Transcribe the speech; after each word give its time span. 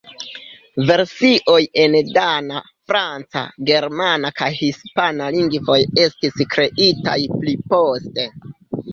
Versioj 0.91 1.57
en 1.81 1.97
dana, 2.13 2.61
franca, 2.91 3.43
germana 3.69 4.31
kaj 4.39 4.47
hispana 4.61 5.27
lingvoj 5.35 5.77
estis 6.05 6.41
kreitaj 6.55 7.15
pli 7.35 7.53
poste. 7.75 8.27